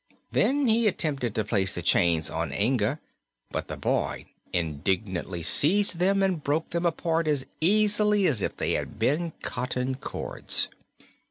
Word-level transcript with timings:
Then 0.31 0.65
he 0.67 0.87
attempted 0.87 1.35
to 1.35 1.43
place 1.45 1.75
the 1.75 1.83
chains 1.83 2.27
on 2.27 2.51
Inga, 2.51 2.99
but 3.51 3.67
the 3.67 3.77
boy 3.77 4.25
indignantly 4.51 5.43
seized 5.43 5.99
them 5.99 6.23
and 6.23 6.43
broke 6.43 6.71
them 6.71 6.87
apart 6.87 7.27
as 7.27 7.45
easily 7.59 8.25
as 8.25 8.41
if 8.41 8.57
they 8.57 8.71
had 8.71 8.97
been 8.97 9.31
cotton 9.43 9.93
cords. 9.93 10.69